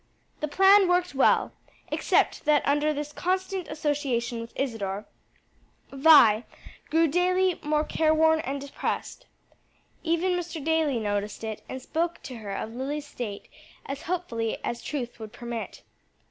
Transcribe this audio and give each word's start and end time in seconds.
The 0.39 0.47
plan 0.47 0.87
worked 0.89 1.13
well, 1.13 1.51
except 1.91 2.45
that 2.45 2.67
under 2.67 2.91
this 2.91 3.13
constant 3.13 3.67
association 3.67 4.41
with 4.41 4.51
Isadore, 4.59 5.05
Vi 5.91 6.43
grew 6.89 7.07
daily 7.07 7.59
more 7.61 7.83
careworn 7.83 8.39
and 8.39 8.59
depressed. 8.59 9.27
Even 10.01 10.31
Mr. 10.31 10.59
Daly 10.65 10.99
noticed 10.99 11.43
it, 11.43 11.61
and 11.69 11.79
spoke 11.79 12.19
to 12.23 12.37
her 12.37 12.49
of 12.49 12.73
Lily's 12.73 13.05
state 13.05 13.47
as 13.85 14.01
hopefully 14.01 14.57
as 14.63 14.81
truth 14.81 15.19
would 15.19 15.31
permit. 15.31 15.83